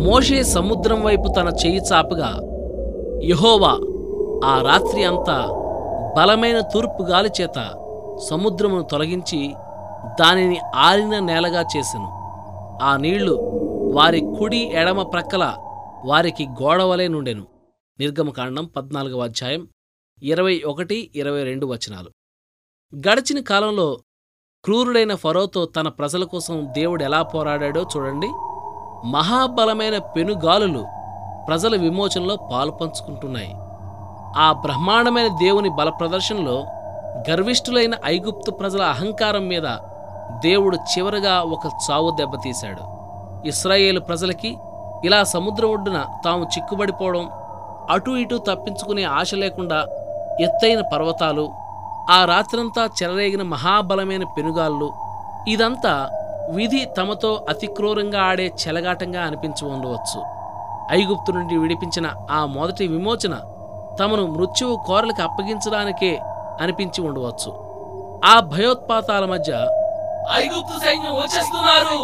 మోషే 0.00 0.42
సముద్రం 0.42 1.02
వైపు 1.02 1.32
తన 1.36 1.48
చెయ్యి 1.48 1.80
చాపగా 1.92 2.30
యహోవా 3.22 3.72
ఆ 4.44 4.62
రాత్రి 4.62 5.04
అంతా 5.04 5.38
బలమైన 6.16 6.60
తూర్పు 6.60 7.02
గాలి 7.02 7.30
చేత 7.40 7.74
సముద్రమును 8.30 8.82
తొలగించి 8.82 9.54
దానిని 10.20 10.60
ఆరిన 10.74 11.18
నేలగా 11.18 11.64
చేసెను. 11.76 12.08
ఆ 12.82 12.96
నీళ్ళు 12.96 13.34
వారి 13.94 14.20
కుడి 14.20 14.58
ఎడమ 14.58 15.02
ప్రక్కల 15.02 15.56
వారికి 16.04 16.48
గోడవలే 16.62 17.08
నుండెను. 17.08 17.46
నిర్గమకాండం 17.98 18.64
పద్నాలుగవ 18.64 19.20
అధ్యాయం 19.20 19.68
ఇరవై 20.22 20.62
ఒకటి 20.66 21.10
ఇరవై 21.14 21.42
రెండు 21.42 21.66
వచనాలు. 21.66 22.10
గడిచిన 22.94 23.40
కాలంలో 23.40 24.00
క్రూరుడైన 24.64 25.14
ఫరోతో 25.14 25.64
తన 25.64 25.88
ప్రజల 25.88 26.24
కోసం 26.24 26.68
దేవుడు 26.72 27.04
ఎలా 27.04 27.22
పోరాడాడో 27.22 27.86
చూడండి. 27.96 28.30
మహాబలమైన 29.04 29.98
పెనుగాలులు 29.98 30.84
ప్రజల 31.48 31.76
విమోచనలో 31.76 32.36
పాలుపంచుకుంటున్నాయి 32.36 33.54
ఆ 34.38 34.52
బ్రహ్మాండమైన 34.52 35.26
దేవుని 35.26 35.68
బల 35.68 35.88
ప్రదర్శనలో 35.88 36.66
గర్విష్ఠులైన 37.30 37.94
ఐగుప్తు 38.04 38.50
ప్రజల 38.50 38.82
అహంకారం 38.82 39.48
మీద 39.48 39.62
దేవుడు 40.38 40.76
చివరగా 40.76 41.42
ఒక 41.42 41.66
చావు 41.66 42.10
దెబ్బతీశాడు. 42.10 42.82
ఇస్రాయేలు 43.48 44.00
ప్రజలకి 44.00 44.58
ఇలా 45.04 45.24
సముద్రం 45.24 45.70
ఒడ్డున 45.70 46.06
తాము 46.24 46.44
చిక్కుబడిపోవడం 46.44 47.30
అటూ 47.90 48.16
ఇటూ 48.16 48.38
తప్పించుకునే 48.38 49.04
ఆశ 49.04 49.34
లేకుండా 49.34 49.86
ఎత్తైన 50.40 50.80
పర్వతాలు 50.80 51.52
ఆ 52.10 52.24
రాత్రంతా 52.24 52.88
చెలరేగిన 53.02 53.42
మహాబలమైన 53.42 54.24
పెనుగాళ్ళు 54.24 54.92
ఇదంతా 55.48 56.10
విధి 56.54 56.82
తమతో 56.96 57.30
అతిక్రూరంగా 57.48 58.20
ఆడే 58.22 58.46
చెలగాటంగా 58.62 59.22
అనిపించి 59.22 59.64
ఉండవచ్చు. 59.66 60.20
ఐగుప్తు 60.92 61.30
నుండి 61.32 61.56
విడిపించిన 61.56 62.06
ఆ 62.30 62.40
మొదటి 62.46 62.86
విమోచన 62.86 63.34
తమను 64.00 64.24
మృత్యువు 64.26 64.76
కోరలకు 64.86 65.22
అప్పగించడానికే 65.22 66.12
అనిపించి 66.60 67.00
ఉండవచ్చు. 67.02 67.50
ఆ 68.24 68.40
భయోత్పాతాల 68.52 69.24
మధ్య 69.24 69.52
ఐగుప్తు 70.38 70.76
సైన్యం 70.84 71.14
వచ్చేస్తున్నారు! 71.14 72.00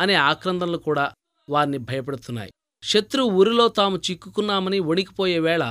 అనే 0.00 0.14
ఆక్రందనలు 0.30 0.78
కూడా 0.78 1.04
వారిని 1.48 1.78
భయపెడుతున్నాయి. 1.88 2.50
శత్రువు 2.82 3.30
ఊరిలో 3.40 3.68
తాము 3.68 3.96
చిక్కుకున్నామని 4.06 4.80
వణికిపోయే 4.80 5.38
వేళ 5.38 5.64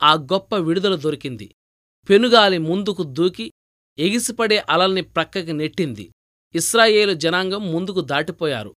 ఆ 0.00 0.12
గొప్ప 0.32 0.54
విడుదల 0.66 0.96
దొరికింది. 0.96 1.46
పెనుగాలి 2.08 2.58
ముందుకు 2.68 3.02
దూకి 3.16 3.46
ఎగిసిపడే 3.98 4.64
అలల్ని 4.70 5.02
ప్రక్కకి 5.02 5.52
నెట్టింది. 5.52 6.10
ఇస్రాయేలు 6.54 7.12
జనాంగం 7.12 7.72
ముందుకు 7.72 8.00
దాటిపోయారు. 8.00 8.74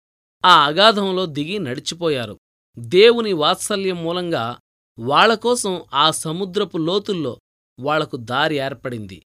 ఆ 0.45 0.66
అగాధంలో 0.66 1.26
దిగి 1.26 1.59
నడిచిపోయారు. 1.59 2.38
దేవుని 2.78 3.34
వాత్సల్యం 3.34 4.03
మూలంగా 4.03 4.58
వాళ్ళకోసం 5.00 5.86
ఆ 5.94 6.11
సముద్రపు 6.11 6.78
లోతుల్లో 6.78 7.39
వాళ్ళకు 7.80 8.17
దారి 8.17 8.56
ఏర్పడింది. 8.56 9.22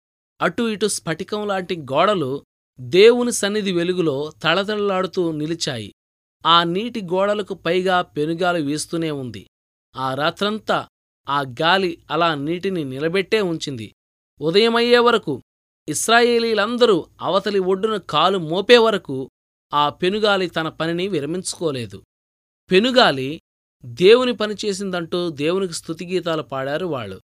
అటు 0.41 0.63
ఇటు 0.63 0.87
స్ఫటికం 0.87 1.47
లాంటి 1.47 1.77
గోడలు 1.77 2.43
దేవుని 2.79 3.31
సన్నిధి 3.31 3.71
వెలుగులో 3.71 4.31
తళతళలాడుతూ 4.43 5.31
నిలిచాయి. 5.31 5.93
ఆ 6.45 6.63
నీటి 6.63 7.01
గోడలకు 7.01 7.53
పైగా 7.53 8.01
పెనుగాలు 8.01 8.63
వీస్తూనే 8.63 9.11
ఉంది. 9.11 9.47
ఆ 9.95 10.13
రాత్రంతా 10.13 10.87
ఆ 11.29 11.41
గాలి 11.41 11.99
అలా 12.11 12.35
నీటిని 12.35 12.83
నిలబెట్టే 12.83 13.41
ఉంచింది. 13.41 13.93
ఉదయమయ్యే 14.41 14.97
వరకు 14.97 15.41
ఇస్రాయేలీలందరూ 15.89 17.07
అవతలి 17.21 17.59
ఒడ్డున 17.59 17.97
కాలు 17.97 18.37
మోపే 18.37 18.77
వరకు 18.77 19.29
ఆ 19.73 19.89
పెనుగాలి 19.89 20.47
తన 20.47 20.69
పనిని 20.69 21.07
విరమించుకోలేదు. 21.07 22.03
పెనుగాలి 22.71 23.41
దేవుని 23.85 24.33
పనిచేసిందంటూ 24.33 25.29
దేవునికి 25.29 25.73
స్తుతిగీతాలు 25.73 26.43
పాడారు 26.43 26.85
వాళ్ళు. 26.85 27.21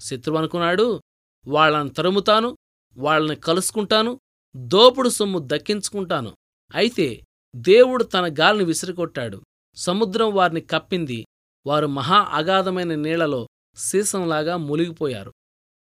శత్రువు 0.00 0.38
అనుకున్నాడు 0.38 1.00
వాళ్ళని 1.46 1.90
తరుముతాను 1.90 2.56
వాళ్ళని 2.96 3.36
కలుసుకుంటాను 3.36 4.20
దోపుడు 4.56 5.08
సొమ్ము 5.08 5.40
దక్కించుకుంటాను. 5.42 6.36
అయితే 6.74 7.20
దేవుడు 7.56 8.04
తన 8.04 8.34
గాలిని 8.40 8.64
విసిరికొట్టాడు. 8.64 9.42
సముద్రం 9.76 10.34
వారిని 10.34 10.60
కప్పింది. 10.60 11.26
వారు 11.66 11.86
మహా 11.86 12.16
అగాధమైన 12.16 12.94
నీళ్ళలో 12.94 13.48
సీసంలాగా 13.76 14.56
మునిగిపోయారు. 14.56 15.32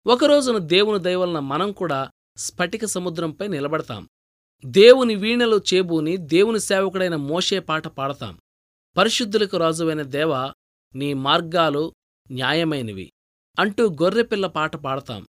ఒకరోజున 0.07 0.59
దేవుని 0.59 0.99
దయవలన 0.99 1.39
మనం 1.39 1.73
కూడా 1.73 2.11
స్ఫటిక 2.37 2.85
సముద్రంపై 2.85 3.49
నిలబడతాం. 3.49 4.09
దేవుని 4.65 5.15
వీణలో 5.15 5.59
చేబూని 5.59 6.17
దేవుని 6.17 6.61
సేవకుడైన 6.61 7.17
మోషే 7.17 7.59
పాట 7.61 7.89
పాడతాం. 7.89 8.39
పరిశుద్ధులకు 8.97 9.57
రాజువైన 9.57 10.03
దేవా 10.03 10.53
నీ 10.95 11.15
మార్గాలు 11.15 11.93
న్యాయమైనవి. 12.31 13.13
అంటూ 13.59 13.91
గొర్రెపిల్ల 13.91 14.47
పాట 14.47 14.77
పాడతాం. 14.77 15.27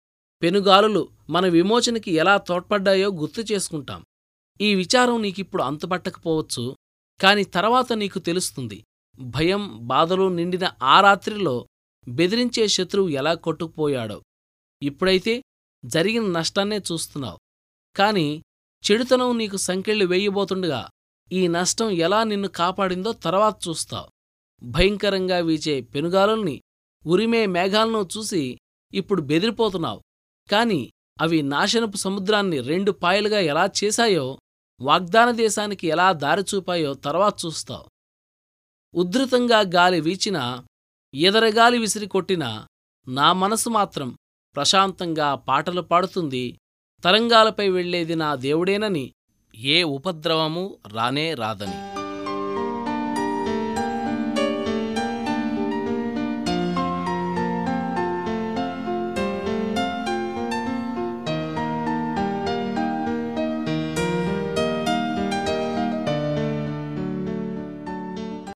పెనుగాలులు 0.42 1.08
మన 1.31 1.47
విమోచనకి 1.47 2.10
ఎలా 2.10 2.37
తోడ్పడ్డాయో 2.37 3.10
గుర్తు 3.10 3.41
చేసుకుంటాం. 3.53 4.04
ఈ 4.60 4.75
విచారం 4.75 5.22
నీకిప్పుడు 5.22 5.62
అంతుపట్టకపోవచ్చు 5.62 6.76
కాని 7.20 7.44
తర్వాత 7.44 7.92
నీకు 7.92 8.19
తెలుస్తుంది. 8.19 8.84
భయం 9.20 9.78
బాధలు 9.87 10.28
నిండిన 10.28 10.70
ఆ 10.82 11.00
రాత్రిలో 11.00 11.69
బెదిరించే 12.08 12.69
శత్రువు 12.69 13.08
ఎలా 13.08 13.34
కొట్టుకుపోయాడో. 13.34 14.22
ఇప్పుడైతే 14.82 15.42
జరిగిన 15.84 16.22
నష్టాన్నే 16.22 16.78
చూస్తున్నావు. 16.78 17.38
కాని 17.96 18.42
చెడుతనం 18.90 19.38
నీకు 19.38 19.56
సంకెళ్ళు 19.56 20.04
వేయబోతుండగా 20.04 20.88
ఈ 21.32 21.48
నష్టం 21.48 21.90
ఎలా 21.90 22.24
నిన్ను 22.24 22.48
కాపాడిందో 22.48 23.12
తర్వాత 23.12 23.68
చూస్తావు. 23.68 24.08
భయంకరంగా 24.62 25.38
వీచే 25.38 25.80
పెనుగాలుల్ని 25.80 26.62
ఉరిమే 27.06 27.46
మేఘాలను 27.46 28.08
చూసి 28.16 28.58
ఇప్పుడు 28.94 29.22
బెదిరిపోతున్నావు. 29.22 30.02
కాని 30.50 30.92
అవి 31.20 31.42
నాశనపు 31.42 31.96
సముద్రాన్ని 31.96 32.60
రెండు 32.60 32.92
పాయలుగా 32.92 33.40
ఎలా 33.40 33.70
చేశాయో 33.84 34.38
వాగ్దాన 34.80 35.30
దేశానికి 35.30 35.86
ఎలా 35.86 36.12
దారిచూపాయో 36.12 36.94
తర్వాత 36.94 37.34
చూస్తావు. 37.46 37.88
ఉద్ధృతంగా 38.94 39.60
గాలి 39.60 40.00
వీచినా 40.00 40.66
ఎదరగాలి 41.14 41.78
విసిరి 41.78 42.06
కొట్టినా 42.06 42.66
నా 43.08 43.32
మనసు 43.32 43.68
మాత్రం 43.68 44.16
ప్రశాంతంగా 44.56 45.34
పాటలు 45.34 45.81
పాడుతుంది. 45.81 46.59
తరంగాలపై 47.04 47.69
వెళ్ళేది 47.69 48.14
నా 48.14 48.34
దేవుడేనని 48.34 49.12
ఏ 49.56 49.82
ఉపద్రవము 49.82 50.76
రానే 50.92 51.34
రాదని. 51.34 51.97